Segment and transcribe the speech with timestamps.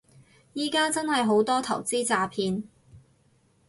[0.55, 2.63] 而家真係好多投資詐騙